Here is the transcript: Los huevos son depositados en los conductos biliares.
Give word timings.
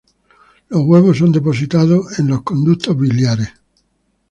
Los 0.69 0.81
huevos 0.81 1.19
son 1.19 1.31
depositados 1.31 2.17
en 2.17 2.27
los 2.29 2.41
conductos 2.41 2.97
biliares. 2.97 3.49